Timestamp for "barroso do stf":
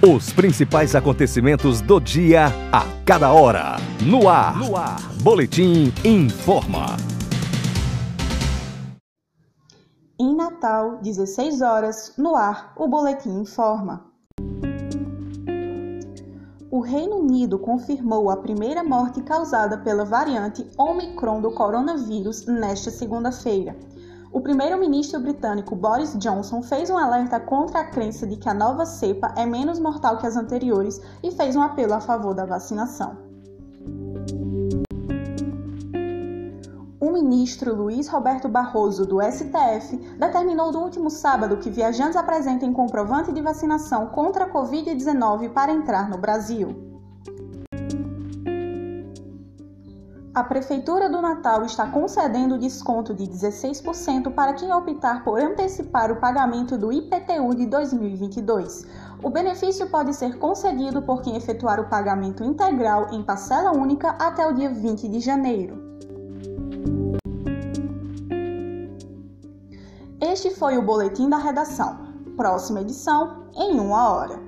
38.48-39.96